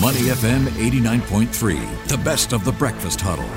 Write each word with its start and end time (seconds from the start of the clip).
Money 0.00 0.30
FM 0.30 0.66
89.3, 0.68 2.06
the 2.06 2.18
best 2.18 2.52
of 2.52 2.64
the 2.64 2.70
breakfast 2.70 3.20
huddle. 3.20 3.48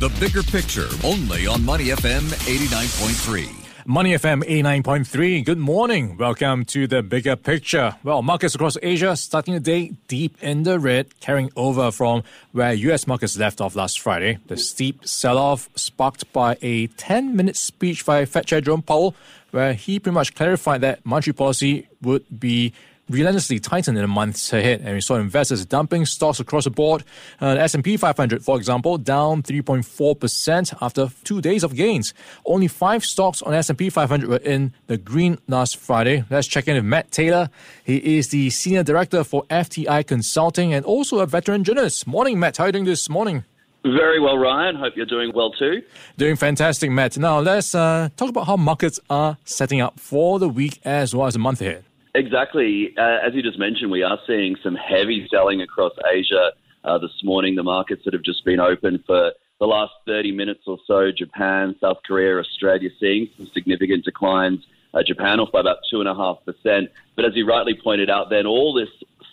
The 0.00 0.08
bigger 0.18 0.42
picture, 0.42 0.88
only 1.04 1.46
on 1.46 1.64
Money 1.64 1.86
FM 1.86 2.22
89.3. 2.48 3.86
Money 3.86 4.14
FM 4.14 4.42
89.3. 4.42 5.44
Good 5.44 5.58
morning. 5.58 6.16
Welcome 6.16 6.64
to 6.64 6.88
the 6.88 7.04
bigger 7.04 7.36
picture. 7.36 7.94
Well, 8.02 8.22
markets 8.22 8.56
across 8.56 8.76
Asia 8.82 9.14
starting 9.14 9.54
the 9.54 9.60
day 9.60 9.92
deep 10.08 10.42
in 10.42 10.64
the 10.64 10.80
red, 10.80 11.20
carrying 11.20 11.50
over 11.54 11.92
from 11.92 12.24
where 12.50 12.72
US 12.72 13.06
markets 13.06 13.38
left 13.38 13.60
off 13.60 13.76
last 13.76 14.00
Friday. 14.00 14.38
The 14.48 14.56
steep 14.56 15.06
sell 15.06 15.38
off 15.38 15.68
sparked 15.76 16.32
by 16.32 16.56
a 16.62 16.88
10 16.88 17.36
minute 17.36 17.56
speech 17.56 18.04
by 18.04 18.24
Fed 18.24 18.46
Chair 18.46 18.60
Jerome 18.60 18.82
Powell, 18.82 19.14
where 19.52 19.74
he 19.74 20.00
pretty 20.00 20.14
much 20.14 20.34
clarified 20.34 20.80
that 20.80 21.06
monetary 21.06 21.34
policy 21.34 21.86
would 22.02 22.24
be 22.40 22.72
relentlessly 23.08 23.58
tightened 23.58 23.96
in 23.98 24.02
the 24.02 24.08
months 24.08 24.52
ahead, 24.52 24.80
and 24.80 24.94
we 24.94 25.00
saw 25.00 25.16
investors 25.16 25.64
dumping 25.66 26.06
stocks 26.06 26.40
across 26.40 26.64
the 26.64 26.70
board. 26.70 27.04
Uh, 27.40 27.54
the 27.54 27.60
S&P 27.60 27.96
500, 27.96 28.42
for 28.42 28.56
example, 28.56 28.98
down 28.98 29.42
3.4% 29.42 30.76
after 30.80 31.08
two 31.24 31.40
days 31.40 31.62
of 31.62 31.74
gains. 31.74 32.14
Only 32.46 32.68
five 32.68 33.04
stocks 33.04 33.42
on 33.42 33.54
S&P 33.54 33.90
500 33.90 34.28
were 34.28 34.36
in 34.36 34.72
the 34.86 34.96
green 34.96 35.38
last 35.48 35.76
Friday. 35.76 36.24
Let's 36.30 36.46
check 36.46 36.68
in 36.68 36.76
with 36.76 36.84
Matt 36.84 37.10
Taylor. 37.10 37.50
He 37.84 38.18
is 38.18 38.28
the 38.28 38.50
senior 38.50 38.82
director 38.82 39.24
for 39.24 39.44
FTI 39.44 40.06
Consulting 40.06 40.72
and 40.72 40.84
also 40.84 41.18
a 41.18 41.26
veteran 41.26 41.64
journalist. 41.64 42.06
Morning, 42.06 42.38
Matt. 42.38 42.56
How 42.56 42.64
are 42.64 42.68
you 42.68 42.72
doing 42.72 42.84
this 42.84 43.08
morning? 43.08 43.44
Very 43.84 44.18
well, 44.18 44.38
Ryan. 44.38 44.76
Hope 44.76 44.96
you're 44.96 45.04
doing 45.04 45.30
well 45.34 45.52
too. 45.52 45.82
Doing 46.16 46.36
fantastic, 46.36 46.90
Matt. 46.90 47.18
Now 47.18 47.40
let's 47.40 47.74
uh, 47.74 48.08
talk 48.16 48.30
about 48.30 48.46
how 48.46 48.56
markets 48.56 48.98
are 49.10 49.36
setting 49.44 49.82
up 49.82 50.00
for 50.00 50.38
the 50.38 50.48
week 50.48 50.80
as 50.86 51.14
well 51.14 51.26
as 51.26 51.34
the 51.34 51.38
month 51.38 51.60
ahead. 51.60 51.84
Exactly. 52.14 52.94
Uh, 52.96 53.18
as 53.26 53.34
you 53.34 53.42
just 53.42 53.58
mentioned, 53.58 53.90
we 53.90 54.02
are 54.04 54.18
seeing 54.26 54.56
some 54.62 54.76
heavy 54.76 55.26
selling 55.28 55.60
across 55.60 55.92
Asia 56.12 56.52
uh, 56.84 56.98
this 56.98 57.24
morning. 57.24 57.56
The 57.56 57.64
markets 57.64 58.04
that 58.04 58.14
have 58.14 58.22
just 58.22 58.44
been 58.44 58.60
open 58.60 59.02
for 59.04 59.32
the 59.58 59.66
last 59.66 59.92
30 60.06 60.32
minutes 60.32 60.62
or 60.66 60.78
so, 60.86 61.10
Japan, 61.10 61.74
South 61.80 61.98
Korea, 62.06 62.38
Australia, 62.38 62.90
seeing 63.00 63.28
some 63.36 63.46
significant 63.48 64.04
declines. 64.04 64.64
Uh, 64.92 65.02
Japan 65.02 65.40
off 65.40 65.50
by 65.50 65.60
about 65.60 65.78
2.5%. 65.92 66.88
But 67.16 67.24
as 67.24 67.34
you 67.34 67.46
rightly 67.46 67.74
pointed 67.74 68.08
out, 68.08 68.30
then 68.30 68.46
all 68.46 68.72
this 68.72 68.90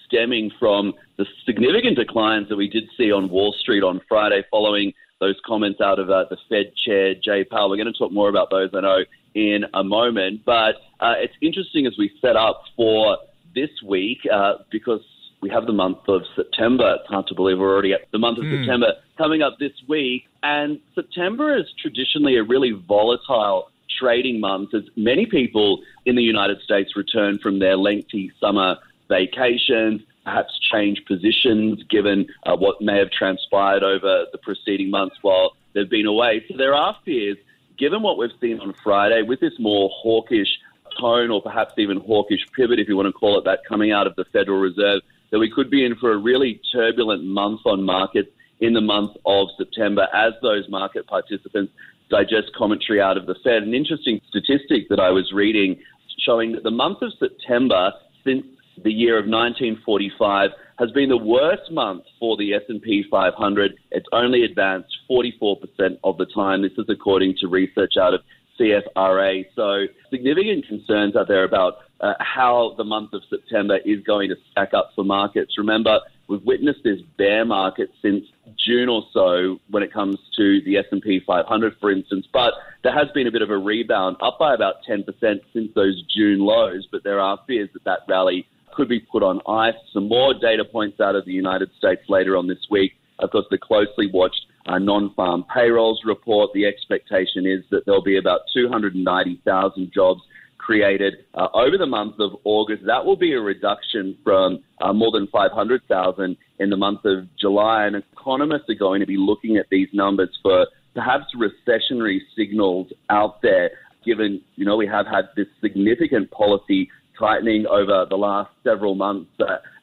stemming 0.07 0.51
from 0.59 0.93
the 1.17 1.27
significant 1.45 1.97
declines 1.97 2.49
that 2.49 2.55
we 2.55 2.67
did 2.67 2.89
see 2.97 3.11
on 3.11 3.29
Wall 3.29 3.53
Street 3.53 3.83
on 3.83 4.01
Friday 4.09 4.43
following 4.49 4.93
those 5.19 5.39
comments 5.45 5.79
out 5.81 5.99
of 5.99 6.09
uh, 6.09 6.25
the 6.31 6.37
Fed 6.49 6.75
chair, 6.75 7.13
Jay 7.13 7.43
Powell. 7.43 7.69
We're 7.69 7.77
going 7.77 7.93
to 7.93 7.97
talk 7.97 8.11
more 8.11 8.27
about 8.27 8.49
those, 8.49 8.71
I 8.73 8.81
know, 8.81 9.03
in 9.33 9.65
a 9.73 9.83
moment. 9.83 10.41
But 10.45 10.75
uh, 10.99 11.15
it's 11.17 11.33
interesting 11.41 11.85
as 11.85 11.93
we 11.97 12.11
set 12.21 12.35
up 12.35 12.63
for 12.75 13.17
this 13.55 13.69
week 13.85 14.19
uh, 14.31 14.55
because 14.69 15.01
we 15.41 15.49
have 15.49 15.65
the 15.65 15.73
month 15.73 16.07
of 16.07 16.21
September. 16.35 16.97
It's 16.99 17.09
hard 17.09 17.27
to 17.27 17.35
believe 17.35 17.59
we're 17.59 17.73
already 17.73 17.93
at 17.93 18.11
the 18.11 18.19
month 18.19 18.37
of 18.37 18.45
mm. 18.45 18.59
September 18.59 18.93
coming 19.17 19.41
up 19.41 19.57
this 19.59 19.73
week. 19.87 20.25
And 20.43 20.79
September 20.95 21.57
is 21.57 21.65
traditionally 21.81 22.37
a 22.37 22.43
really 22.43 22.71
volatile 22.71 23.69
trading 23.99 24.39
month 24.39 24.73
as 24.73 24.83
many 24.95 25.25
people 25.25 25.81
in 26.05 26.15
the 26.15 26.23
United 26.23 26.61
States 26.61 26.95
return 26.95 27.39
from 27.39 27.59
their 27.59 27.75
lengthy 27.75 28.31
summer 28.39 28.77
vacations, 29.09 30.01
perhaps 30.23 30.57
change 30.71 31.03
positions 31.05 31.83
given 31.89 32.27
uh, 32.45 32.55
what 32.55 32.81
may 32.81 32.97
have 32.97 33.11
transpired 33.11 33.83
over 33.83 34.25
the 34.31 34.37
preceding 34.37 34.89
months 34.89 35.15
while 35.21 35.51
they've 35.73 35.89
been 35.89 36.05
away. 36.05 36.45
So 36.49 36.57
there 36.57 36.73
are 36.73 36.95
fears 37.03 37.37
given 37.81 38.03
what 38.03 38.17
we've 38.17 38.29
seen 38.39 38.59
on 38.59 38.73
Friday, 38.83 39.23
with 39.23 39.39
this 39.39 39.53
more 39.57 39.89
hawkish 39.91 40.59
tone, 40.99 41.31
or 41.31 41.41
perhaps 41.41 41.73
even 41.77 41.97
hawkish 41.97 42.45
pivot, 42.55 42.79
if 42.79 42.87
you 42.87 42.95
want 42.95 43.07
to 43.07 43.11
call 43.11 43.39
it 43.39 43.43
that, 43.43 43.59
coming 43.67 43.91
out 43.91 44.05
of 44.05 44.15
the 44.15 44.23
Federal 44.31 44.59
Reserve, 44.59 45.01
that 45.31 45.39
we 45.39 45.49
could 45.49 45.71
be 45.71 45.83
in 45.83 45.95
for 45.95 46.13
a 46.13 46.17
really 46.17 46.61
turbulent 46.71 47.23
month 47.23 47.61
on 47.65 47.83
markets 47.83 48.29
in 48.59 48.73
the 48.73 48.81
month 48.81 49.17
of 49.25 49.47
September 49.57 50.07
as 50.13 50.33
those 50.43 50.69
market 50.69 51.07
participants 51.07 51.73
digest 52.11 52.53
commentary 52.55 53.01
out 53.01 53.17
of 53.17 53.25
the 53.25 53.33
Fed. 53.43 53.63
An 53.63 53.73
interesting 53.73 54.21
statistic 54.29 54.87
that 54.89 54.99
I 54.99 55.09
was 55.09 55.31
reading 55.33 55.81
showing 56.19 56.51
that 56.51 56.61
the 56.61 56.71
month 56.71 57.01
of 57.01 57.11
September 57.17 57.93
since 58.23 58.45
the 58.83 58.91
year 58.91 59.17
of 59.17 59.25
1945 59.25 60.51
has 60.79 60.91
been 60.91 61.09
the 61.09 61.17
worst 61.17 61.71
month 61.71 62.03
for 62.19 62.35
the 62.37 62.53
S&P 62.53 63.05
500. 63.09 63.73
It's 63.91 64.07
only 64.11 64.43
advanced 64.43 64.89
44% 65.09 65.99
of 66.03 66.17
the 66.17 66.25
time. 66.33 66.61
This 66.61 66.71
is 66.77 66.85
according 66.89 67.35
to 67.41 67.47
research 67.47 67.93
out 67.99 68.13
of 68.13 68.21
CFRA. 68.59 69.45
So 69.55 69.85
significant 70.09 70.67
concerns 70.67 71.15
out 71.15 71.27
there 71.27 71.43
about 71.43 71.75
uh, 71.99 72.13
how 72.19 72.73
the 72.77 72.83
month 72.83 73.13
of 73.13 73.21
September 73.29 73.77
is 73.85 74.01
going 74.03 74.29
to 74.29 74.35
stack 74.51 74.73
up 74.73 74.91
for 74.95 75.03
markets. 75.03 75.53
Remember, 75.57 75.99
we've 76.27 76.41
witnessed 76.43 76.79
this 76.83 76.99
bear 77.17 77.45
market 77.45 77.89
since 78.01 78.25
June 78.57 78.89
or 78.89 79.03
so 79.13 79.59
when 79.69 79.83
it 79.83 79.93
comes 79.93 80.17
to 80.37 80.61
the 80.65 80.77
S&P 80.77 81.21
500, 81.25 81.73
for 81.79 81.91
instance. 81.91 82.25
But 82.33 82.53
there 82.83 82.93
has 82.93 83.07
been 83.13 83.27
a 83.27 83.31
bit 83.31 83.43
of 83.43 83.51
a 83.51 83.57
rebound, 83.57 84.17
up 84.21 84.39
by 84.39 84.55
about 84.55 84.75
10% 84.89 85.05
since 85.53 85.71
those 85.75 86.03
June 86.15 86.39
lows. 86.39 86.87
But 86.91 87.03
there 87.03 87.19
are 87.19 87.39
fears 87.45 87.69
that 87.73 87.83
that 87.83 87.99
rally 88.07 88.47
could 88.73 88.89
be 88.89 88.99
put 88.99 89.23
on 89.23 89.41
ice. 89.47 89.75
Some 89.93 90.07
more 90.07 90.33
data 90.33 90.65
points 90.65 90.99
out 90.99 91.15
of 91.15 91.25
the 91.25 91.31
United 91.31 91.69
States 91.77 92.01
later 92.09 92.37
on 92.37 92.47
this 92.47 92.67
week. 92.69 92.93
Of 93.19 93.31
course, 93.31 93.45
the 93.51 93.57
closely 93.57 94.09
watched 94.11 94.45
uh, 94.65 94.79
non-farm 94.79 95.45
payrolls 95.53 96.01
report. 96.05 96.51
The 96.53 96.65
expectation 96.65 97.45
is 97.45 97.63
that 97.71 97.85
there'll 97.85 98.03
be 98.03 98.17
about 98.17 98.41
290,000 98.53 99.91
jobs 99.93 100.21
created 100.57 101.25
uh, 101.33 101.47
over 101.53 101.77
the 101.77 101.87
month 101.87 102.19
of 102.19 102.31
August. 102.43 102.83
That 102.85 103.05
will 103.05 103.15
be 103.15 103.33
a 103.33 103.41
reduction 103.41 104.17
from 104.23 104.63
uh, 104.79 104.93
more 104.93 105.11
than 105.11 105.27
500,000 105.27 106.37
in 106.59 106.69
the 106.69 106.77
month 106.77 107.03
of 107.05 107.27
July. 107.35 107.85
And 107.85 107.95
economists 107.95 108.69
are 108.69 108.75
going 108.75 108.99
to 109.01 109.07
be 109.07 109.17
looking 109.17 109.57
at 109.57 109.65
these 109.69 109.89
numbers 109.93 110.29
for 110.41 110.67
perhaps 110.93 111.25
recessionary 111.35 112.19
signals 112.35 112.87
out 113.09 113.41
there, 113.41 113.71
given, 114.05 114.41
you 114.55 114.65
know, 114.65 114.77
we 114.77 114.87
have 114.87 115.07
had 115.07 115.29
this 115.35 115.47
significant 115.61 116.29
policy 116.31 116.89
tightening 117.21 117.65
over 117.67 118.05
the 118.09 118.17
last 118.17 118.49
several 118.63 118.95
months 118.95 119.29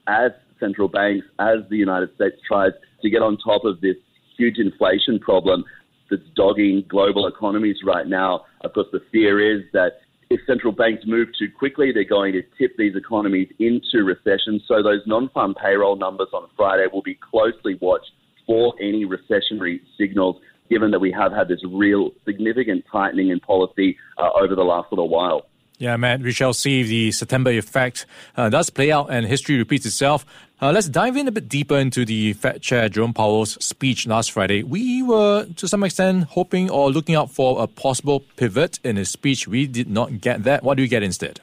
as 0.08 0.32
central 0.58 0.88
banks, 0.88 1.24
as 1.38 1.58
the 1.70 1.76
United 1.76 2.12
States 2.16 2.36
tries 2.46 2.72
to 3.02 3.08
get 3.08 3.22
on 3.22 3.38
top 3.38 3.64
of 3.64 3.80
this 3.80 3.96
huge 4.36 4.58
inflation 4.58 5.18
problem 5.20 5.64
that's 6.10 6.22
dogging 6.34 6.84
global 6.88 7.26
economies 7.28 7.76
right 7.84 8.06
now. 8.06 8.44
Of 8.62 8.72
course, 8.72 8.88
the 8.92 9.00
fear 9.12 9.38
is 9.40 9.62
that 9.72 10.00
if 10.30 10.40
central 10.46 10.72
banks 10.72 11.04
move 11.06 11.28
too 11.38 11.48
quickly, 11.56 11.92
they're 11.92 12.04
going 12.04 12.32
to 12.32 12.42
tip 12.58 12.72
these 12.76 12.96
economies 12.96 13.48
into 13.58 14.04
recession. 14.04 14.60
So 14.66 14.82
those 14.82 15.00
non-farm 15.06 15.54
payroll 15.62 15.96
numbers 15.96 16.28
on 16.32 16.48
Friday 16.56 16.86
will 16.92 17.02
be 17.02 17.18
closely 17.30 17.78
watched 17.80 18.10
for 18.46 18.74
any 18.80 19.06
recessionary 19.06 19.80
signals, 19.98 20.36
given 20.68 20.90
that 20.90 20.98
we 20.98 21.12
have 21.12 21.32
had 21.32 21.48
this 21.48 21.60
real 21.70 22.10
significant 22.26 22.84
tightening 22.90 23.28
in 23.30 23.40
policy 23.40 23.96
uh, 24.18 24.30
over 24.42 24.54
the 24.54 24.62
last 24.62 24.90
little 24.90 25.08
while. 25.08 25.46
Yeah, 25.78 25.96
Matt, 25.96 26.22
we 26.22 26.32
shall 26.32 26.52
see 26.54 26.80
if 26.80 26.88
the 26.88 27.12
September 27.12 27.50
effect 27.52 28.04
uh, 28.36 28.48
does 28.48 28.68
play 28.68 28.90
out 28.90 29.10
and 29.10 29.24
history 29.24 29.56
repeats 29.56 29.86
itself. 29.86 30.26
Uh, 30.60 30.72
let's 30.72 30.88
dive 30.88 31.16
in 31.16 31.28
a 31.28 31.30
bit 31.30 31.48
deeper 31.48 31.76
into 31.76 32.04
the 32.04 32.32
Fed 32.32 32.60
Chair 32.62 32.88
Jerome 32.88 33.14
Powell's 33.14 33.64
speech 33.64 34.04
last 34.04 34.32
Friday. 34.32 34.64
We 34.64 35.04
were, 35.04 35.46
to 35.46 35.68
some 35.68 35.84
extent, 35.84 36.24
hoping 36.24 36.68
or 36.68 36.90
looking 36.90 37.14
out 37.14 37.30
for 37.30 37.62
a 37.62 37.68
possible 37.68 38.24
pivot 38.34 38.80
in 38.82 38.96
his 38.96 39.08
speech. 39.08 39.46
We 39.46 39.68
did 39.68 39.88
not 39.88 40.20
get 40.20 40.42
that. 40.42 40.64
What 40.64 40.76
do 40.78 40.82
you 40.82 40.88
get 40.88 41.04
instead? 41.04 41.38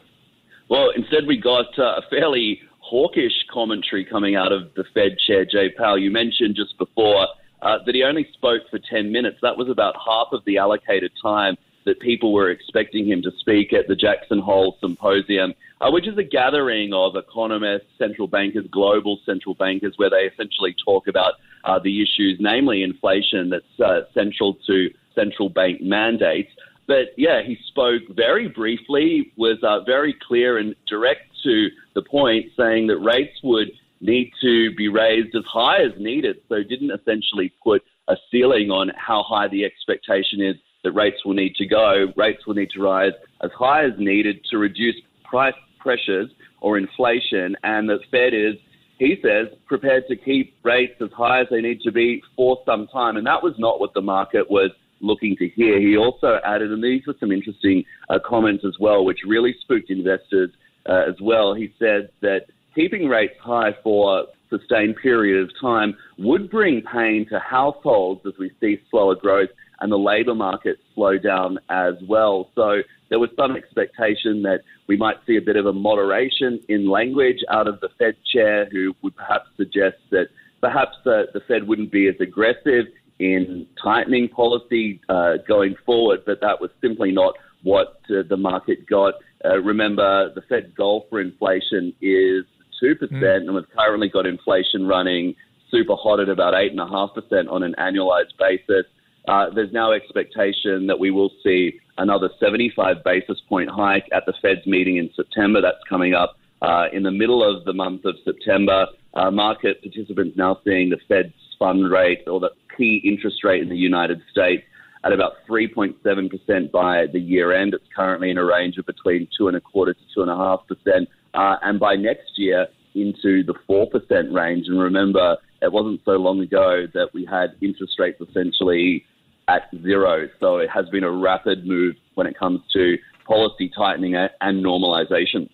Well, 0.67 0.89
instead, 0.93 1.27
we 1.27 1.37
got 1.37 1.67
uh, 1.79 1.99
a 1.99 2.01
fairly 2.09 2.59
hawkish 2.79 3.45
commentary 3.49 4.03
coming 4.03 4.35
out 4.35 4.51
of 4.51 4.73
the 4.75 4.83
Fed 4.93 5.17
Chair, 5.25 5.45
Jay 5.45 5.69
Powell. 5.69 5.97
You 5.97 6.11
mentioned 6.11 6.57
just 6.57 6.77
before 6.77 7.27
uh, 7.61 7.77
that 7.85 7.95
he 7.95 8.03
only 8.03 8.27
spoke 8.33 8.63
for 8.69 8.79
10 8.79 9.13
minutes. 9.13 9.37
That 9.41 9.57
was 9.57 9.69
about 9.69 9.95
half 9.95 10.27
of 10.33 10.43
the 10.43 10.57
allocated 10.57 11.13
time 11.21 11.55
that 11.85 11.99
people 11.99 12.33
were 12.33 12.49
expecting 12.49 13.07
him 13.07 13.21
to 13.21 13.31
speak 13.39 13.73
at 13.73 13.87
the 13.87 13.95
Jackson 13.95 14.39
Hole 14.39 14.77
Symposium, 14.81 15.53
uh, 15.81 15.89
which 15.91 16.07
is 16.07 16.17
a 16.17 16.23
gathering 16.23 16.93
of 16.93 17.15
economists, 17.15 17.87
central 17.97 18.27
bankers, 18.27 18.65
global 18.71 19.19
central 19.25 19.55
bankers, 19.55 19.93
where 19.97 20.09
they 20.09 20.29
essentially 20.33 20.75
talk 20.83 21.07
about 21.07 21.33
uh, 21.63 21.79
the 21.79 22.01
issues, 22.01 22.37
namely 22.39 22.83
inflation, 22.83 23.49
that's 23.49 23.79
uh, 23.83 24.01
central 24.13 24.57
to 24.67 24.89
central 25.13 25.49
bank 25.49 25.81
mandates. 25.81 26.51
But 26.87 27.13
yeah, 27.17 27.41
he 27.41 27.57
spoke 27.67 28.03
very 28.15 28.47
briefly, 28.47 29.31
was 29.37 29.57
uh, 29.63 29.83
very 29.85 30.15
clear 30.27 30.57
and 30.57 30.75
direct 30.87 31.21
to 31.43 31.67
the 31.93 32.01
point, 32.03 32.47
saying 32.57 32.87
that 32.87 32.97
rates 32.97 33.37
would 33.43 33.69
need 34.01 34.31
to 34.41 34.73
be 34.75 34.87
raised 34.87 35.35
as 35.35 35.43
high 35.45 35.81
as 35.81 35.91
needed. 35.99 36.37
So 36.49 36.61
didn't 36.63 36.91
essentially 36.91 37.53
put 37.63 37.83
a 38.07 38.15
ceiling 38.31 38.69
on 38.69 38.91
how 38.95 39.23
high 39.23 39.47
the 39.47 39.65
expectation 39.65 40.41
is 40.41 40.55
that 40.85 40.93
rates 40.93 41.25
will 41.25 41.33
need 41.33 41.55
to 41.55 41.65
go. 41.65 42.13
Rates 42.15 42.47
will 42.47 42.53
need 42.53 42.69
to 42.69 42.81
rise 42.81 43.11
as 43.43 43.51
high 43.57 43.83
as 43.83 43.91
needed 43.97 44.45
to 44.51 44.57
reduce 44.57 44.95
price 45.23 45.53
pressures 45.79 46.29
or 46.61 46.77
inflation, 46.77 47.55
and 47.63 47.89
the 47.89 47.99
Fed 48.09 48.33
is, 48.33 48.55
he 48.97 49.17
says, 49.21 49.47
prepared 49.67 50.03
to 50.07 50.15
keep 50.15 50.55
rates 50.63 50.93
as 51.01 51.09
high 51.15 51.41
as 51.41 51.47
they 51.51 51.61
need 51.61 51.81
to 51.81 51.91
be 51.91 52.23
for 52.35 52.57
some 52.65 52.87
time. 52.87 53.17
And 53.17 53.27
that 53.27 53.43
was 53.43 53.53
not 53.57 53.79
what 53.79 53.93
the 53.93 54.01
market 54.01 54.49
was 54.49 54.71
looking 55.01 55.35
to 55.37 55.49
hear. 55.49 55.79
He 55.79 55.97
also 55.97 56.39
added, 56.45 56.71
and 56.71 56.83
these 56.83 57.05
were 57.05 57.15
some 57.19 57.31
interesting 57.31 57.83
uh, 58.09 58.19
comments 58.25 58.63
as 58.65 58.73
well, 58.79 59.03
which 59.03 59.19
really 59.27 59.53
spooked 59.61 59.89
investors 59.89 60.49
uh, 60.87 61.03
as 61.07 61.15
well. 61.21 61.53
He 61.53 61.73
said 61.77 62.09
that 62.21 62.45
keeping 62.73 63.07
rates 63.07 63.35
high 63.41 63.75
for 63.83 64.25
sustained 64.49 64.95
period 65.01 65.43
of 65.43 65.49
time 65.59 65.95
would 66.17 66.49
bring 66.49 66.81
pain 66.81 67.27
to 67.29 67.39
households 67.39 68.21
as 68.25 68.33
we 68.39 68.51
see 68.59 68.79
slower 68.89 69.15
growth 69.15 69.49
and 69.85 69.91
the 69.91 69.99
labour 69.99 70.33
market 70.33 70.77
slow 70.95 71.15
down 71.19 71.59
as 71.69 71.93
well. 72.09 72.49
So 72.55 72.77
there 73.09 73.19
was 73.19 73.29
some 73.37 73.55
expectation 73.55 74.41
that 74.41 74.61
we 74.87 74.97
might 74.97 75.17
see 75.27 75.35
a 75.37 75.41
bit 75.41 75.57
of 75.57 75.67
a 75.67 75.73
moderation 75.73 76.59
in 76.67 76.89
language 76.89 77.37
out 77.51 77.67
of 77.67 77.79
the 77.81 77.89
Fed 77.99 78.15
chair, 78.33 78.67
who 78.71 78.95
would 79.03 79.15
perhaps 79.15 79.45
suggest 79.57 79.97
that 80.09 80.29
perhaps 80.59 80.97
the, 81.03 81.27
the 81.35 81.39
Fed 81.41 81.67
wouldn't 81.67 81.91
be 81.91 82.07
as 82.07 82.15
aggressive 82.19 82.85
in 83.19 83.67
tightening 83.81 84.27
policy 84.27 84.99
uh, 85.07 85.33
going 85.47 85.75
forward, 85.85 86.21
but 86.25 86.41
that 86.41 86.59
was 86.59 86.71
simply 86.81 87.11
not 87.11 87.35
what 87.61 87.99
uh, 88.09 88.23
the 88.27 88.37
market 88.37 88.87
got. 88.87 89.13
Uh, 89.45 89.59
remember, 89.59 90.33
the 90.33 90.41
Fed 90.49 90.73
goal 90.75 91.05
for 91.11 91.21
inflation 91.21 91.93
is 92.01 92.43
2%, 92.83 92.97
mm. 93.11 93.35
and 93.37 93.53
we've 93.53 93.69
currently 93.77 94.09
got 94.09 94.25
inflation 94.25 94.87
running 94.87 95.35
super 95.69 95.95
hot 95.95 96.19
at 96.19 96.29
about 96.29 96.55
8.5% 96.55 97.51
on 97.51 97.61
an 97.61 97.75
annualized 97.77 98.35
basis. 98.39 98.87
Uh, 99.27 99.49
there's 99.49 99.71
now 99.71 99.91
expectation 99.91 100.87
that 100.87 100.99
we 100.99 101.11
will 101.11 101.31
see 101.43 101.79
another 101.97 102.29
75 102.39 103.03
basis 103.03 103.39
point 103.47 103.69
hike 103.69 104.07
at 104.11 104.25
the 104.25 104.33
Fed's 104.41 104.65
meeting 104.65 104.97
in 104.97 105.09
September. 105.15 105.61
That's 105.61 105.83
coming 105.89 106.13
up 106.13 106.37
uh, 106.61 106.85
in 106.93 107.03
the 107.03 107.11
middle 107.11 107.43
of 107.43 107.65
the 107.65 107.73
month 107.73 108.05
of 108.05 108.15
September. 108.23 108.87
Uh, 109.13 109.31
market 109.31 109.81
participants 109.81 110.37
now 110.37 110.59
seeing 110.63 110.89
the 110.89 110.99
Fed's 111.07 111.33
fund 111.57 111.89
rate 111.89 112.23
or 112.27 112.39
the 112.39 112.51
key 112.77 113.01
interest 113.03 113.43
rate 113.43 113.61
in 113.61 113.69
the 113.69 113.77
United 113.77 114.21
States 114.31 114.63
at 115.03 115.13
about 115.13 115.33
3.7% 115.49 116.71
by 116.71 117.05
the 117.13 117.19
year 117.19 117.53
end. 117.53 117.73
It's 117.73 117.85
currently 117.95 118.31
in 118.31 118.37
a 118.37 118.43
range 118.43 118.77
of 118.77 118.85
between 118.85 119.27
two 119.37 119.47
and 119.47 119.55
a 119.55 119.61
quarter 119.61 119.93
to 119.93 119.99
two 120.13 120.21
and 120.21 120.31
a 120.31 120.35
half 120.35 120.61
percent. 120.67 121.07
Uh, 121.33 121.57
and 121.61 121.79
by 121.79 121.95
next 121.95 122.37
year, 122.37 122.67
into 122.95 123.43
the 123.43 123.53
4% 123.69 124.33
range. 124.33 124.67
And 124.67 124.79
remember, 124.79 125.37
it 125.61 125.71
wasn't 125.71 126.01
so 126.05 126.11
long 126.11 126.39
ago 126.39 126.87
that 126.93 127.09
we 127.13 127.25
had 127.25 127.55
interest 127.61 127.99
rates 127.99 128.21
essentially 128.21 129.05
at 129.47 129.69
zero. 129.81 130.27
So 130.39 130.57
it 130.57 130.69
has 130.69 130.89
been 130.89 131.03
a 131.03 131.11
rapid 131.11 131.65
move 131.65 131.95
when 132.15 132.27
it 132.27 132.37
comes 132.37 132.61
to 132.73 132.97
policy 133.25 133.71
tightening 133.75 134.15
and 134.15 134.63
normalization. 134.63 135.49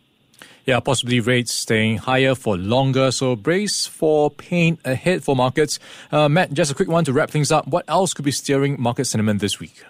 Yeah, 0.65 0.79
possibly 0.79 1.19
rates 1.19 1.51
staying 1.51 1.97
higher 1.97 2.35
for 2.35 2.55
longer. 2.57 3.11
So 3.11 3.35
brace 3.35 3.87
for 3.87 4.29
pain 4.29 4.77
ahead 4.85 5.23
for 5.23 5.35
markets. 5.35 5.79
Uh, 6.11 6.29
Matt, 6.29 6.53
just 6.53 6.71
a 6.71 6.75
quick 6.75 6.87
one 6.87 7.03
to 7.05 7.13
wrap 7.13 7.31
things 7.31 7.51
up. 7.51 7.67
What 7.67 7.85
else 7.87 8.13
could 8.13 8.25
be 8.25 8.31
steering 8.31 8.79
market 8.79 9.05
sentiment 9.05 9.41
this 9.41 9.59
week? 9.59 9.83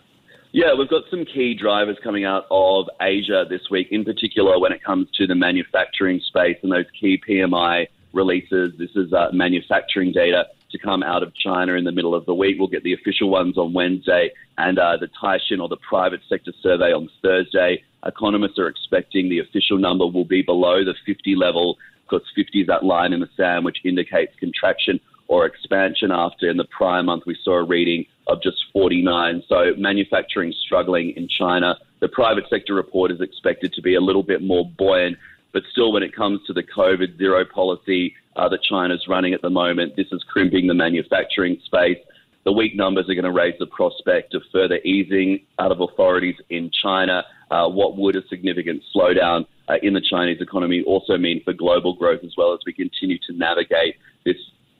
Yeah, 0.53 0.74
we've 0.77 0.89
got 0.89 1.03
some 1.09 1.25
key 1.25 1.53
drivers 1.53 1.98
coming 2.03 2.25
out 2.25 2.45
of 2.51 2.89
Asia 3.01 3.45
this 3.50 3.69
week, 3.69 3.88
in 3.92 4.03
particular 4.03 4.59
when 4.59 4.74
it 4.74 4.83
comes 4.83 5.07
to 5.15 5.25
the 5.25 5.36
manufacturing 5.36 6.19
space 6.19 6.57
and 6.62 6.71
those 6.71 6.88
key 7.00 7.21
PMI 7.27 7.88
releases. 8.12 8.77
This 8.77 8.89
is 8.95 9.13
uh, 9.13 9.30
manufacturing 9.31 10.12
data 10.12 10.48
to 10.72 10.80
come 10.80 11.04
out 11.04 11.24
of 11.24 11.34
China 11.36 11.74
in 11.74 11.84
the 11.84 11.92
middle 11.92 12.16
of 12.16 12.26
the 12.26 12.34
week. 12.34 12.58
We'll 12.60 12.68
get 12.68 12.84
the 12.84 12.94
official 12.94 13.30
ones 13.30 13.58
on 13.58 13.74
Wednesday 13.74 14.32
and 14.58 14.80
uh, 14.80 14.98
the 14.98 15.08
Caixin 15.08 15.62
or 15.62 15.68
the 15.68 15.78
private 15.78 16.22
sector 16.28 16.52
survey 16.62 16.92
on 16.94 17.10
Thursday. 17.22 17.84
Economists 18.06 18.58
are 18.58 18.68
expecting 18.68 19.30
the 19.30 19.40
official 19.40 19.78
number 19.78 20.06
will 20.08 20.26
be 20.26 20.42
below 20.42 20.84
the 20.84 20.96
50 21.06 21.36
level 21.36 21.78
because 22.04 22.28
50 22.36 22.62
is 22.62 22.68
that 22.68 22.84
line 22.84 23.14
in 23.14 23.20
the 23.20 23.30
sand 23.38 23.64
which 23.64 23.78
indicates 23.86 24.34
contraction 24.40 25.00
or 25.28 25.46
expansion 25.46 26.12
after 26.12 26.50
in 26.50 26.58
the 26.58 26.66
prior 26.66 27.02
month 27.02 27.24
we 27.26 27.38
saw 27.44 27.54
a 27.54 27.64
reading 27.64 28.06
of 28.28 28.42
just 28.42 28.58
49. 28.74 29.44
So 29.48 29.74
manufacturing 29.78 30.54
struggling 30.66 31.12
in 31.16 31.28
China. 31.28 31.78
The 32.02 32.10
private 32.10 32.46
sector 32.50 32.74
report 32.74 33.12
is 33.12 33.22
expected 33.22 33.74
to 33.74 33.82
be 33.82 33.96
a 33.96 34.02
little 34.02 34.24
bit 34.24 34.42
more 34.42 34.70
buoyant, 34.78 35.18
but 35.54 35.64
still 35.72 35.94
when 35.94 36.04
it 36.04 36.16
comes 36.16 36.42
to 36.48 36.54
the 36.54 36.64
COVID 36.64 37.18
zero 37.18 37.46
policy, 37.46 38.14
uh, 38.36 38.50
that 38.50 38.63
China's 38.63 39.06
running 39.07 39.33
at 39.33 39.42
the 39.42 39.50
moment. 39.50 39.95
This 39.95 40.07
is 40.12 40.24
crimping 40.24 40.68
the 40.68 40.74
manufacturing 40.74 41.60
space. 41.66 41.98
The 42.44 42.51
weak 42.51 42.75
numbers 42.75 43.07
are 43.10 43.13
going 43.13 43.25
to 43.25 43.31
raise 43.31 43.56
the 43.60 43.68
prospect 43.68 44.33
of 44.33 44.42
further 44.51 44.78
easing 44.78 45.45
out 45.60 45.72
of 45.72 45.80
authorities 45.80 46.36
in 46.50 46.72
China. 46.72 47.24
Uh, 47.51 47.68
what 47.68 47.98
would 47.98 48.16
a 48.16 48.28
significant 48.30 48.81
slowdown 48.95 49.45
uh, 49.69 49.75
in 49.83 49.94
the 49.94 50.01
Chinese 50.01 50.42
economy 50.42 50.83
also 50.88 51.18
mean 51.18 51.42
for 51.44 51.54
global 51.54 51.94
growth 51.94 52.22
as 52.24 52.33
well 52.38 52.54
as 52.54 52.60
we 52.66 52.74
continue 52.74 53.18
to 53.28 53.33
navigate 53.33 53.95
this 54.25 54.38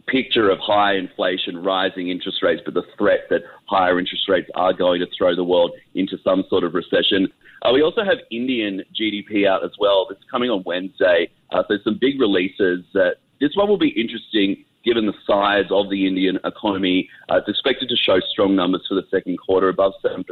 picture 0.07 0.50
of 0.50 0.57
high 0.59 0.95
inflation, 0.95 1.62
rising 1.62 2.09
interest 2.09 2.42
rates, 2.42 2.62
but 2.65 2.74
the 2.74 2.83
threat 2.97 3.21
that 3.30 3.42
higher 3.65 4.00
interest 4.00 4.27
rates 4.27 4.50
are 4.56 4.74
going 4.74 5.00
to 5.00 5.07
throw 5.18 5.36
the 5.36 5.44
world 5.44 5.71
into 5.94 6.18
some 6.24 6.44
sort 6.50 6.63
of 6.63 6.74
recession. 6.74 7.27
Uh, 7.62 7.71
we 7.74 7.81
also 7.81 8.04
have 8.04 8.18
Indian 8.31 8.81
GDP 9.00 9.47
out 9.47 9.63
as 9.63 9.71
well. 9.80 10.07
It's 10.09 10.24
coming 10.30 10.50
on 10.50 10.63
Wednesday. 10.65 11.30
Uh, 11.51 11.63
so 11.68 11.77
some 11.83 11.97
big 12.00 12.19
releases 12.19 12.83
that 12.94 13.18
this 13.42 13.52
one 13.56 13.68
will 13.68 13.78
be 13.78 13.90
interesting 13.90 14.64
given 14.86 15.06
the 15.06 15.14
size 15.28 15.66
of 15.72 15.90
the 15.90 16.08
Indian 16.08 16.40
economy. 16.46 17.10
Uh, 17.30 17.38
it's 17.38 17.50
expected 17.50 17.90
to 17.90 17.96
show 17.96 18.20
strong 18.32 18.56
numbers 18.56 18.86
for 18.88 18.96
the 18.96 19.06
second 19.12 19.38
quarter, 19.38 19.68
above 19.68 19.94
7% 20.04 20.24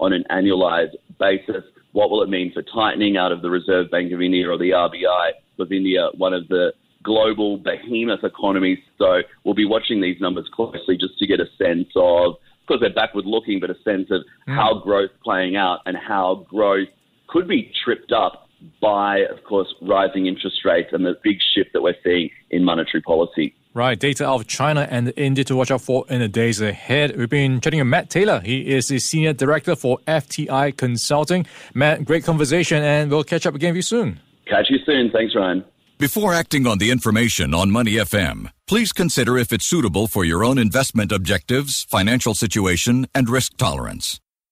on 0.00 0.12
an 0.12 0.24
annualized 0.30 0.94
basis. 1.18 1.64
What 1.92 2.10
will 2.10 2.22
it 2.22 2.28
mean 2.28 2.52
for 2.52 2.62
tightening 2.62 3.16
out 3.16 3.32
of 3.32 3.42
the 3.42 3.50
Reserve 3.50 3.90
Bank 3.90 4.12
of 4.12 4.22
India 4.22 4.48
or 4.48 4.58
the 4.58 4.70
RBI? 4.70 5.32
With 5.58 5.72
India, 5.72 6.08
one 6.16 6.32
of 6.32 6.48
the 6.48 6.72
global 7.02 7.58
behemoth 7.58 8.24
economies. 8.24 8.78
So 8.98 9.20
we'll 9.44 9.54
be 9.54 9.66
watching 9.66 10.00
these 10.00 10.20
numbers 10.20 10.48
closely 10.52 10.96
just 10.96 11.18
to 11.18 11.26
get 11.26 11.40
a 11.40 11.46
sense 11.58 11.88
of, 11.96 12.36
because 12.66 12.80
they're 12.80 12.94
backward 12.94 13.26
looking, 13.26 13.60
but 13.60 13.70
a 13.70 13.76
sense 13.84 14.08
of 14.10 14.22
mm. 14.48 14.54
how 14.54 14.80
growth 14.80 15.10
playing 15.22 15.56
out 15.56 15.80
and 15.84 15.96
how 15.96 16.46
growth 16.48 16.88
could 17.28 17.48
be 17.48 17.72
tripped 17.84 18.12
up 18.12 18.41
by, 18.80 19.20
of 19.20 19.44
course, 19.44 19.72
rising 19.82 20.26
interest 20.26 20.64
rates 20.64 20.90
and 20.92 21.04
the 21.04 21.14
big 21.22 21.38
shift 21.54 21.72
that 21.72 21.82
we're 21.82 21.94
seeing 22.04 22.30
in 22.50 22.64
monetary 22.64 23.02
policy. 23.02 23.54
Right, 23.74 23.98
data 23.98 24.26
out 24.26 24.40
of 24.40 24.46
China 24.46 24.86
and 24.90 25.14
India 25.16 25.44
to 25.44 25.56
watch 25.56 25.70
out 25.70 25.80
for 25.80 26.04
in 26.10 26.20
the 26.20 26.28
days 26.28 26.60
ahead. 26.60 27.16
We've 27.16 27.30
been 27.30 27.60
chatting 27.60 27.80
with 27.80 27.86
Matt 27.86 28.10
Taylor. 28.10 28.40
He 28.40 28.70
is 28.70 28.88
the 28.88 28.98
Senior 28.98 29.32
Director 29.32 29.74
for 29.74 29.98
FTI 30.06 30.76
Consulting. 30.76 31.46
Matt, 31.72 32.04
great 32.04 32.24
conversation, 32.24 32.82
and 32.82 33.10
we'll 33.10 33.24
catch 33.24 33.46
up 33.46 33.54
again 33.54 33.70
with 33.70 33.76
you 33.76 33.82
soon. 33.82 34.20
Catch 34.46 34.66
you 34.68 34.78
soon. 34.84 35.10
Thanks, 35.10 35.34
Ryan. 35.34 35.64
Before 35.98 36.34
acting 36.34 36.66
on 36.66 36.78
the 36.78 36.90
information 36.90 37.54
on 37.54 37.70
Money 37.70 37.92
FM, 37.92 38.50
please 38.66 38.92
consider 38.92 39.38
if 39.38 39.52
it's 39.52 39.64
suitable 39.64 40.06
for 40.06 40.24
your 40.24 40.44
own 40.44 40.58
investment 40.58 41.12
objectives, 41.12 41.84
financial 41.84 42.34
situation, 42.34 43.06
and 43.14 43.30
risk 43.30 43.56
tolerance. 43.56 44.20